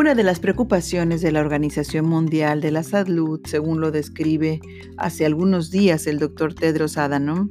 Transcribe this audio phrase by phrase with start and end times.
[0.00, 4.58] Una de las preocupaciones de la Organización Mundial de la Salud, según lo describe
[4.96, 7.50] hace algunos días el doctor Tedros Adhanom,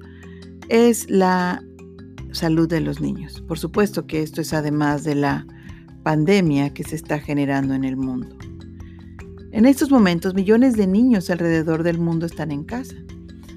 [0.67, 1.62] es la
[2.31, 3.43] salud de los niños.
[3.48, 5.45] Por supuesto que esto es además de la
[6.02, 8.35] pandemia que se está generando en el mundo.
[9.52, 12.95] En estos momentos, millones de niños alrededor del mundo están en casa.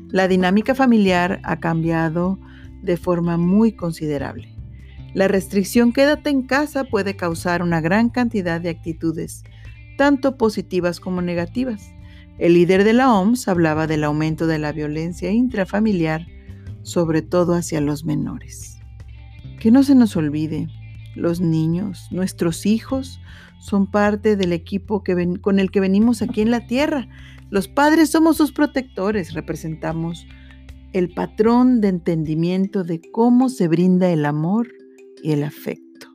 [0.08, 2.38] La dinámica familiar ha cambiado
[2.82, 4.54] de forma muy considerable.
[5.14, 9.44] La restricción quédate en casa puede causar una gran cantidad de actitudes,
[9.98, 11.92] tanto positivas como negativas.
[12.38, 16.26] El líder de la OMS hablaba del aumento de la violencia intrafamiliar,
[16.82, 18.78] sobre todo hacia los menores.
[19.60, 20.68] Que no se nos olvide,
[21.14, 23.20] los niños, nuestros hijos,
[23.60, 27.06] son parte del equipo que con el que venimos aquí en la tierra.
[27.50, 30.26] Los padres somos sus protectores, representamos
[30.94, 34.68] el patrón de entendimiento de cómo se brinda el amor
[35.22, 36.08] y el afecto.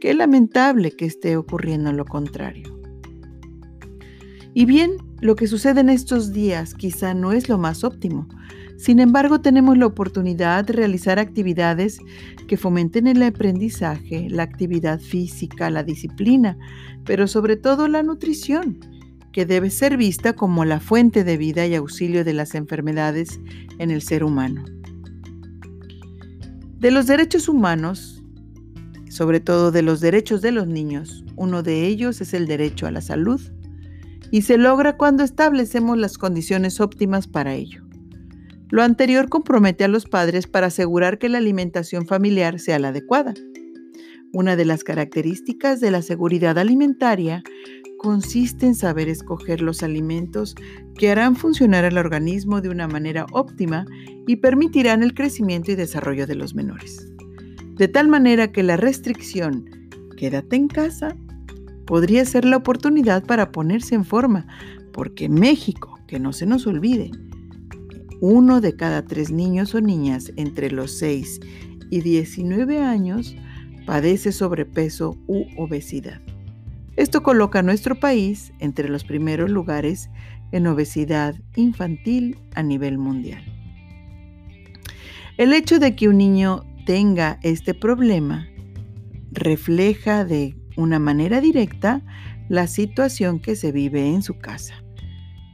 [0.00, 2.80] Qué lamentable que esté ocurriendo lo contrario.
[4.54, 8.28] Y bien, lo que sucede en estos días quizá no es lo más óptimo.
[8.76, 12.00] Sin embargo, tenemos la oportunidad de realizar actividades
[12.48, 16.58] que fomenten el aprendizaje, la actividad física, la disciplina,
[17.04, 18.80] pero sobre todo la nutrición,
[19.32, 23.40] que debe ser vista como la fuente de vida y auxilio de las enfermedades
[23.78, 24.64] en el ser humano.
[26.82, 28.24] De los derechos humanos,
[29.08, 32.90] sobre todo de los derechos de los niños, uno de ellos es el derecho a
[32.90, 33.40] la salud,
[34.32, 37.84] y se logra cuando establecemos las condiciones óptimas para ello.
[38.68, 43.32] Lo anterior compromete a los padres para asegurar que la alimentación familiar sea la adecuada.
[44.32, 47.44] Una de las características de la seguridad alimentaria
[48.02, 50.54] consiste en saber escoger los alimentos
[50.96, 53.86] que harán funcionar al organismo de una manera óptima
[54.26, 57.08] y permitirán el crecimiento y desarrollo de los menores.
[57.76, 59.64] De tal manera que la restricción,
[60.16, 61.16] quédate en casa,
[61.86, 64.46] podría ser la oportunidad para ponerse en forma,
[64.92, 67.10] porque México, que no se nos olvide,
[68.20, 71.40] uno de cada tres niños o niñas entre los 6
[71.90, 73.34] y 19 años
[73.86, 76.20] padece sobrepeso u obesidad.
[76.96, 80.10] Esto coloca a nuestro país entre los primeros lugares
[80.52, 83.42] en obesidad infantil a nivel mundial.
[85.38, 88.48] El hecho de que un niño tenga este problema
[89.30, 92.02] refleja de una manera directa
[92.48, 94.74] la situación que se vive en su casa,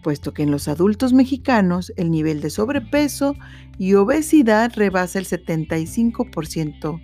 [0.03, 3.37] puesto que en los adultos mexicanos el nivel de sobrepeso
[3.78, 7.00] y obesidad rebasa el 75%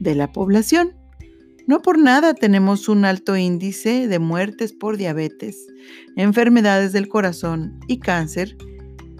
[0.00, 0.94] de la población.
[1.68, 5.66] No por nada tenemos un alto índice de muertes por diabetes,
[6.16, 8.56] enfermedades del corazón y cáncer,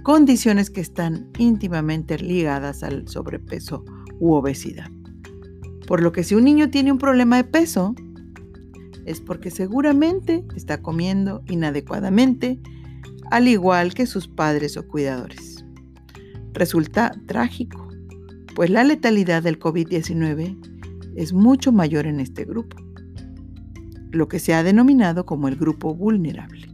[0.03, 3.85] condiciones que están íntimamente ligadas al sobrepeso
[4.19, 4.91] u obesidad.
[5.87, 7.95] Por lo que si un niño tiene un problema de peso,
[9.05, 12.59] es porque seguramente está comiendo inadecuadamente,
[13.31, 15.67] al igual que sus padres o cuidadores.
[16.55, 17.87] Resulta trágico,
[18.55, 20.78] pues la letalidad del COVID-19
[21.19, 22.77] es mucho mayor en este grupo,
[24.13, 26.69] lo que se ha denominado como el grupo vulnerable.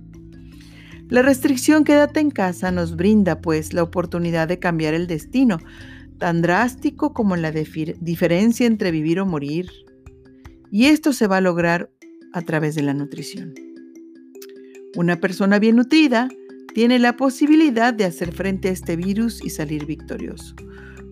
[1.09, 5.59] La restricción quédate en casa nos brinda pues la oportunidad de cambiar el destino,
[6.19, 9.71] tan drástico como la diferencia entre vivir o morir.
[10.71, 11.91] Y esto se va a lograr
[12.33, 13.55] a través de la nutrición.
[14.95, 16.29] Una persona bien nutrida
[16.75, 20.55] tiene la posibilidad de hacer frente a este virus y salir victorioso,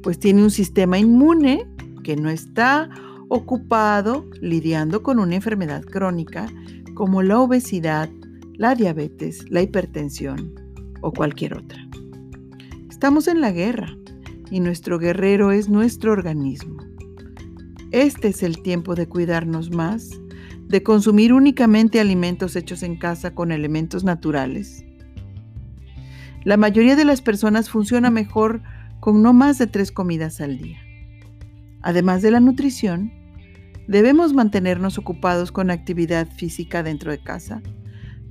[0.03, 1.67] pues tiene un sistema inmune
[2.03, 2.91] que no está
[3.35, 6.53] ocupado lidiando con una enfermedad crónica
[6.93, 8.11] como la obesidad,
[8.59, 10.53] la diabetes, la hipertensión
[11.01, 11.79] o cualquier otra.
[12.91, 13.97] Estamos en la guerra
[14.51, 16.77] y nuestro guerrero es nuestro organismo.
[17.91, 20.11] Este es el tiempo de cuidarnos más,
[20.69, 24.85] de consumir únicamente alimentos hechos en casa con elementos naturales.
[26.45, 28.63] La mayoría de las personas funciona mejor
[29.01, 30.81] con no más de tres comidas al día.
[31.81, 33.22] Además de la nutrición,
[33.93, 37.61] Debemos mantenernos ocupados con actividad física dentro de casa.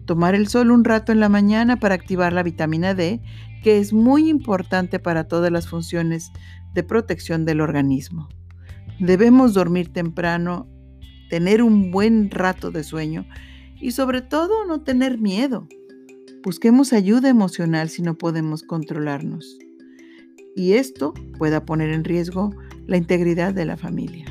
[0.05, 3.21] Tomar el sol un rato en la mañana para activar la vitamina D,
[3.61, 6.31] que es muy importante para todas las funciones
[6.73, 8.27] de protección del organismo.
[8.99, 10.67] Debemos dormir temprano,
[11.29, 13.27] tener un buen rato de sueño
[13.79, 15.67] y sobre todo no tener miedo.
[16.43, 19.59] Busquemos ayuda emocional si no podemos controlarnos.
[20.55, 22.49] Y esto pueda poner en riesgo
[22.87, 24.30] la integridad de la familia.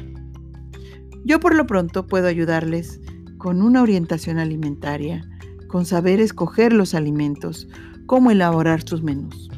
[1.25, 3.01] Yo por lo pronto puedo ayudarles
[3.39, 5.23] con una orientación alimentaria,
[5.69, 7.69] con saber escoger los alimentos,
[8.07, 9.51] cómo elaborar sus menús.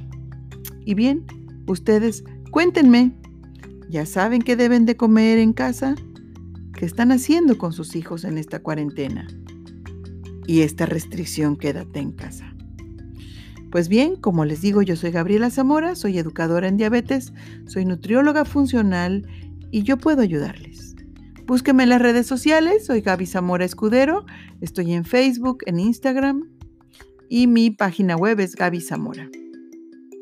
[0.84, 1.24] Y bien,
[1.66, 3.16] ustedes cuéntenme,
[3.88, 5.94] ¿ya saben qué deben de comer en casa?
[6.74, 9.26] ¿Qué están haciendo con sus hijos en esta cuarentena?
[10.46, 12.52] Y esta restricción quédate en casa.
[13.70, 17.32] Pues bien, como les digo, yo soy Gabriela Zamora, soy educadora en diabetes,
[17.66, 19.26] soy nutrióloga funcional
[19.70, 20.71] y yo puedo ayudarles.
[21.46, 24.24] Búsqueme en las redes sociales, soy Gaby Zamora Escudero,
[24.60, 26.48] estoy en Facebook, en Instagram
[27.28, 29.28] y mi página web es Gaby Zamora.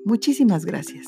[0.04, 1.06] Muchísimas gracias.